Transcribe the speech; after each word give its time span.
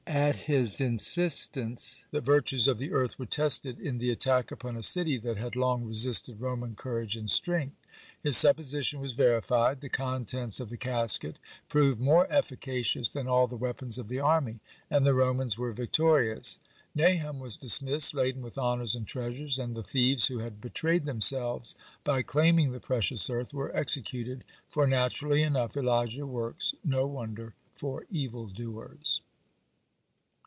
At 0.07 0.35
his 0.35 0.81
instance 0.81 2.05
the 2.11 2.19
virtues 2.19 2.67
of 2.67 2.79
the 2.79 2.91
earth 2.91 3.17
were 3.17 3.25
tested 3.25 3.79
in 3.79 3.97
the 3.97 4.09
attack 4.09 4.51
upon 4.51 4.75
a 4.75 4.83
city 4.83 5.15
that 5.19 5.37
had 5.37 5.55
long 5.55 5.85
resisted 5.85 6.41
Roman 6.41 6.75
courage 6.75 7.15
and 7.15 7.29
strength. 7.29 7.77
His 8.21 8.35
supposition 8.35 8.99
was 8.99 9.13
verified. 9.13 9.79
The 9.79 9.87
contents 9.87 10.59
of 10.59 10.67
the 10.69 10.75
casket 10.75 11.37
proved 11.69 12.01
more 12.01 12.27
efficacious 12.29 13.07
than 13.07 13.29
all 13.29 13.47
the 13.47 13.55
weapons 13.55 13.97
of 13.97 14.09
the 14.09 14.19
army, 14.19 14.59
and 14.89 15.05
the 15.05 15.13
Romans 15.13 15.57
were 15.57 15.71
victorious. 15.71 16.59
Nahum 16.93 17.39
was 17.39 17.55
dismissed, 17.55 18.13
laden 18.13 18.41
with 18.41 18.57
honors 18.57 18.95
and 18.95 19.07
treasures, 19.07 19.57
and 19.57 19.77
the 19.77 19.83
thieves, 19.83 20.27
who 20.27 20.39
had 20.39 20.59
betrayed 20.59 21.05
themselves 21.05 21.73
by 22.03 22.21
claiming 22.21 22.71
the 22.73 22.81
precious 22.81 23.29
earth, 23.29 23.53
were 23.53 23.73
executed, 23.73 24.43
for, 24.67 24.85
naturally 24.87 25.41
enough, 25.41 25.77
Elijah 25.77 26.25
works 26.27 26.73
no 26.83 27.07
wonder 27.07 27.53
for 27.75 28.05
evil 28.11 28.47
doers. 28.47 29.21